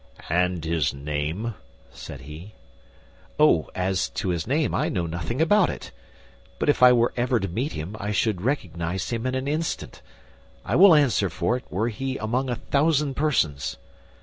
[0.31, 1.53] "And his name?"
[1.91, 2.55] said he.
[3.39, 5.91] "Oh, as to his name, I know nothing about it;
[6.57, 10.01] but if I were ever to meet him, I should recognize him in an instant,
[10.65, 13.77] I will answer for it, were he among a thousand persons."